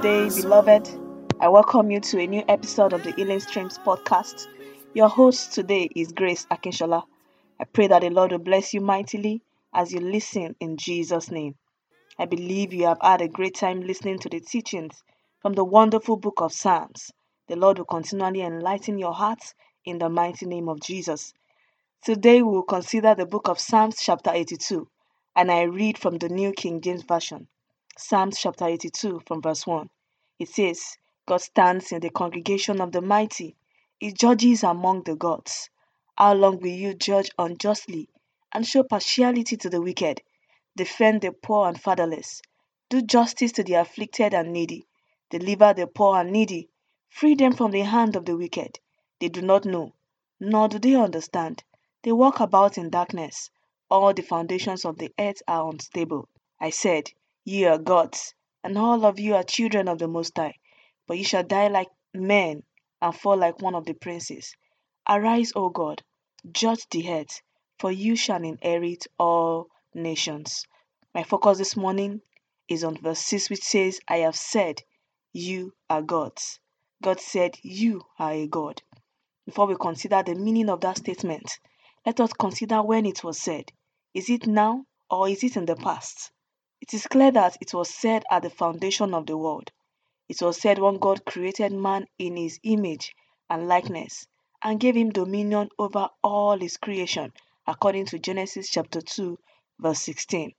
[0.00, 0.88] today, beloved.
[1.40, 4.46] I welcome you to a new episode of the Healing Streams podcast.
[4.94, 7.02] Your host today is Grace Akinshola.
[7.60, 9.42] I pray that the Lord will bless you mightily
[9.74, 11.54] as you listen in Jesus' name.
[12.18, 15.02] I believe you have had a great time listening to the teachings
[15.42, 17.10] from the wonderful book of Psalms.
[17.48, 19.52] The Lord will continually enlighten your hearts
[19.84, 21.34] in the mighty name of Jesus.
[22.02, 24.88] Today we will consider the book of Psalms, chapter 82,
[25.36, 27.48] and I read from the New King James Version.
[28.00, 29.90] Psalms chapter 82, from verse 1.
[30.38, 30.96] It says,
[31.26, 33.56] God stands in the congregation of the mighty,
[33.98, 35.68] He judges among the gods.
[36.16, 38.08] How long will you judge unjustly
[38.54, 40.22] and show partiality to the wicked?
[40.76, 42.40] Defend the poor and fatherless.
[42.88, 44.86] Do justice to the afflicted and needy.
[45.28, 46.70] Deliver the poor and needy.
[47.10, 48.80] Free them from the hand of the wicked.
[49.20, 49.92] They do not know,
[50.40, 51.64] nor do they understand.
[52.02, 53.50] They walk about in darkness.
[53.90, 56.30] All the foundations of the earth are unstable.
[56.58, 57.10] I said,
[57.44, 60.56] Ye are gods, and all of you are children of the Most High.
[61.06, 62.62] But ye shall die like men
[63.00, 64.54] and fall like one of the princes.
[65.08, 66.02] Arise, O God,
[66.52, 67.40] judge the earth,
[67.78, 70.66] for you shall inherit all nations.
[71.14, 72.20] My focus this morning
[72.68, 74.82] is on verse 6, which says, I have said,
[75.32, 76.60] You are gods.
[77.02, 78.82] God said, You are a God.
[79.46, 81.58] Before we consider the meaning of that statement,
[82.06, 83.72] let us consider when it was said.
[84.14, 86.30] Is it now or is it in the past?
[86.80, 89.70] It is clear that it was said at the foundation of the world.
[90.28, 93.14] It was said when God created man in his image
[93.50, 94.26] and likeness
[94.62, 97.32] and gave him dominion over all his creation,
[97.66, 99.38] according to Genesis chapter 2,
[99.78, 100.52] verse 16.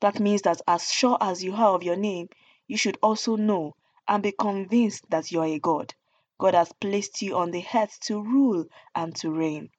[0.00, 2.28] That means that as sure as you are of your name,
[2.66, 3.76] you should also know
[4.08, 5.94] and be convinced that you are a God.
[6.38, 8.64] God has placed you on the earth to rule
[8.96, 9.70] and to reign.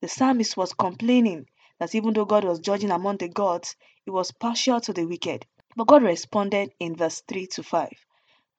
[0.00, 1.46] The psalmist was complaining
[1.82, 5.44] that even though God was judging among the gods, he was partial to the wicked.
[5.74, 7.90] But God responded in verse 3 to 5.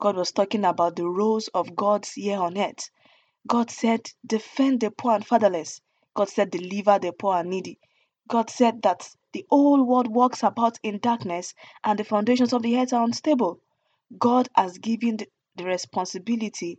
[0.02, 2.90] God was talking about the roles of God's here on earth.
[3.48, 5.80] God said, Defend the poor and fatherless.
[6.14, 7.80] God said, Deliver the poor and needy.
[8.28, 11.54] God said that the whole world walks about in darkness
[11.86, 13.62] and the foundations of the earth are unstable.
[14.20, 15.28] God has given the,
[15.64, 16.78] responsibility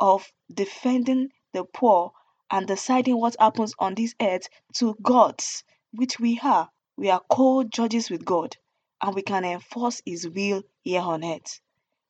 [0.00, 2.12] of defending the poor
[2.50, 6.70] and deciding what happens on this earth to gods which we are.
[6.96, 8.56] We are co judges with God,
[9.00, 11.60] and we can enforce His will here on earth.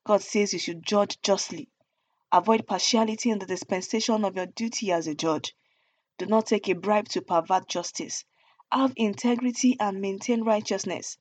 [0.04, 1.68] God says you should judge justly.
[2.32, 5.54] Avoid partiality in the dispensation of your duty as a judge.
[6.18, 8.24] Do not take a bribe to pervert justice.
[8.72, 11.16] Have integrity and maintain righteousness.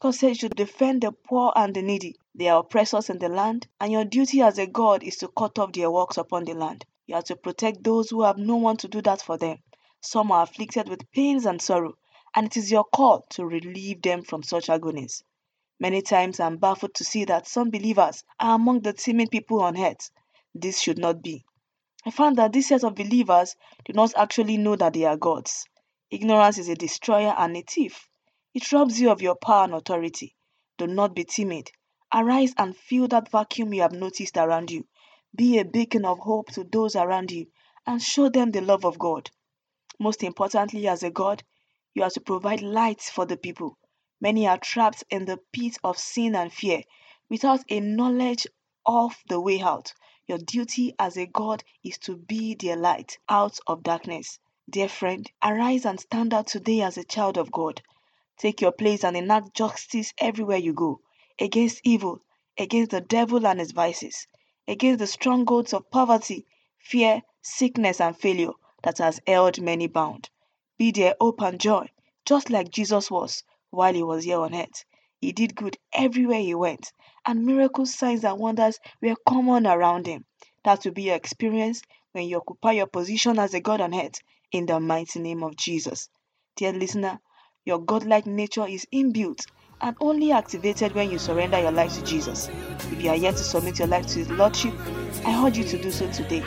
[0.00, 2.16] God says you should defend the poor and the needy.
[2.34, 5.58] They are oppressors in the land, and your duty as a God is to cut
[5.58, 6.86] off their works upon the land.
[7.06, 9.58] You are to protect those who have no one to do that for them.
[10.00, 11.94] Some are afflicted with pains and sorrow,
[12.34, 15.22] and it is your call to relieve them from such agonies.
[15.80, 19.76] Many times I'm baffled to see that some believers are among the timid people on
[19.78, 20.10] earth.
[20.54, 21.44] This should not be.
[22.06, 23.54] I found that this set of believers
[23.84, 25.66] do not actually know that they are gods.
[26.10, 28.08] Ignorance is a destroyer and a thief.
[28.54, 30.34] It robs you of your power and authority.
[30.78, 31.70] Do not be timid.
[32.14, 34.86] Arise and fill that vacuum you have noticed around you.
[35.34, 37.46] Be a beacon of hope to those around you
[37.86, 39.30] and show them the love of God.
[40.00, 41.42] Most importantly, as a God,
[41.92, 43.76] you are to provide light for the people.
[44.20, 46.84] Many are trapped in the pit of sin and fear
[47.28, 48.46] without a knowledge
[48.86, 49.92] of the way out.
[50.28, 54.38] Your duty as a God is to be their light out of darkness.
[54.70, 57.82] Dear friend, arise and stand out today as a child of God.
[58.36, 61.00] Take your place and enact justice everywhere you go,
[61.40, 62.20] against evil,
[62.56, 64.28] against the devil and his vices,
[64.68, 66.46] against the strongholds of poverty,
[66.78, 68.52] fear, sickness, and failure
[68.82, 70.30] that has held many bound.
[70.78, 71.88] Be their hope and joy,
[72.24, 74.84] just like Jesus was while he was here on earth.
[75.20, 76.92] He did good everywhere he went,
[77.26, 80.24] and miracles, signs, and wonders were common around him.
[80.64, 84.20] That will be your experience when you occupy your position as a God on earth
[84.52, 86.08] in the mighty name of Jesus.
[86.56, 87.18] Dear listener,
[87.64, 89.44] your godlike nature is inbuilt
[89.80, 92.48] and only activated when you surrender your life to Jesus.
[92.92, 94.74] If you are yet to submit your life to His Lordship,
[95.24, 96.40] I urge you to do so today.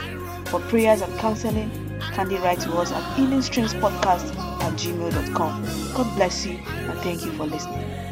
[0.45, 1.80] For prayers and counseling,
[2.13, 5.63] kindly write to us at healingstreamspodcast at gmail.com.
[5.94, 8.10] God bless you and thank you for listening.